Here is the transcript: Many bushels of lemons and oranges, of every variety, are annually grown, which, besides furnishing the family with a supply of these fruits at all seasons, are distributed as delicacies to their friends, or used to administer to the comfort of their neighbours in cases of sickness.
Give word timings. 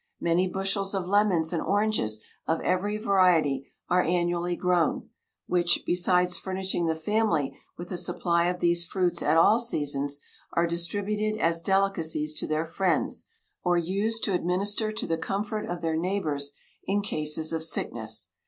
Many 0.19 0.47
bushels 0.47 0.95
of 0.95 1.07
lemons 1.07 1.53
and 1.53 1.61
oranges, 1.61 2.21
of 2.47 2.59
every 2.61 2.97
variety, 2.97 3.71
are 3.87 4.01
annually 4.01 4.55
grown, 4.55 5.09
which, 5.45 5.83
besides 5.85 6.39
furnishing 6.39 6.87
the 6.87 6.95
family 6.95 7.55
with 7.77 7.91
a 7.91 7.97
supply 7.97 8.47
of 8.47 8.61
these 8.61 8.83
fruits 8.83 9.21
at 9.21 9.37
all 9.37 9.59
seasons, 9.59 10.19
are 10.53 10.65
distributed 10.65 11.39
as 11.39 11.61
delicacies 11.61 12.33
to 12.39 12.47
their 12.47 12.65
friends, 12.65 13.25
or 13.63 13.77
used 13.77 14.23
to 14.23 14.33
administer 14.33 14.91
to 14.91 15.05
the 15.05 15.17
comfort 15.19 15.67
of 15.69 15.81
their 15.81 15.95
neighbours 15.97 16.53
in 16.87 17.03
cases 17.03 17.53
of 17.53 17.61
sickness. 17.61 18.31